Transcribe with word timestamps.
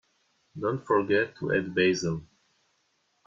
Don't 0.59 0.83
forget 0.83 1.35
to 1.35 1.53
add 1.53 1.75
Basil. 1.75 2.23